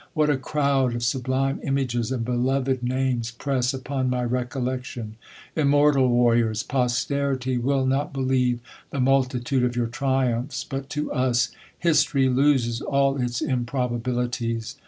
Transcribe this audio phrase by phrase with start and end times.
[0.15, 5.15] W hat a crowd of sublime images and beloved names press upon my recollection!
[5.55, 12.27] "immortal wamors, posterity will not believe the multitude of your triumphs; but to u=^ history
[12.29, 14.75] loses all its improbabilities.